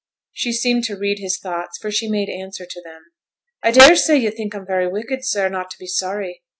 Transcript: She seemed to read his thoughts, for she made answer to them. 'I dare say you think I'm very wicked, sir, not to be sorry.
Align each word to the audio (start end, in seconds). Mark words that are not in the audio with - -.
She 0.31 0.51
seemed 0.51 0.83
to 0.85 0.97
read 0.97 1.19
his 1.19 1.37
thoughts, 1.39 1.77
for 1.77 1.91
she 1.91 2.09
made 2.09 2.27
answer 2.27 2.65
to 2.67 2.81
them. 2.83 3.03
'I 3.61 3.69
dare 3.71 3.95
say 3.95 4.17
you 4.17 4.31
think 4.31 4.55
I'm 4.55 4.65
very 4.65 4.87
wicked, 4.87 5.19
sir, 5.23 5.47
not 5.47 5.69
to 5.69 5.77
be 5.79 5.85
sorry. 5.85 6.41